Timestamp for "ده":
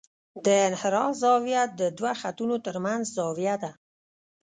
3.63-3.71